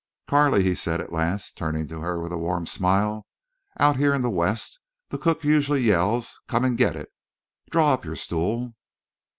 "Carley," 0.27 0.63
he 0.63 0.73
said, 0.73 0.99
at 0.99 1.13
last 1.13 1.55
turning 1.55 1.87
to 1.89 1.99
her 1.99 2.19
with 2.19 2.31
a 2.33 2.37
warm 2.39 2.65
smile, 2.65 3.27
"out 3.79 3.97
here 3.97 4.15
in 4.15 4.23
the 4.23 4.31
West 4.31 4.79
the 5.09 5.17
cook 5.19 5.43
usually 5.43 5.81
yells, 5.83 6.41
'Come 6.47 6.65
and 6.65 6.75
get 6.75 6.95
it.' 6.95 7.13
Draw 7.69 7.93
up 7.93 8.03
your 8.03 8.15
stool." 8.15 8.73